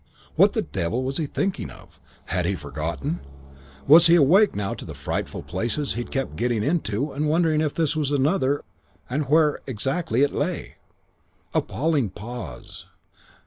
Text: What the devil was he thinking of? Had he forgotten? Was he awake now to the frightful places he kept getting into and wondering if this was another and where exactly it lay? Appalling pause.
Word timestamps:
What 0.35 0.53
the 0.53 0.63
devil 0.63 1.03
was 1.03 1.17
he 1.17 1.27
thinking 1.27 1.69
of? 1.69 1.99
Had 2.25 2.47
he 2.47 2.55
forgotten? 2.55 3.19
Was 3.85 4.07
he 4.07 4.15
awake 4.15 4.55
now 4.55 4.73
to 4.73 4.83
the 4.83 4.95
frightful 4.95 5.43
places 5.43 5.93
he 5.93 6.03
kept 6.03 6.35
getting 6.35 6.63
into 6.63 7.11
and 7.11 7.29
wondering 7.29 7.61
if 7.61 7.75
this 7.75 7.95
was 7.95 8.11
another 8.11 8.63
and 9.11 9.25
where 9.29 9.59
exactly 9.67 10.23
it 10.23 10.31
lay? 10.31 10.77
Appalling 11.53 12.09
pause. 12.09 12.87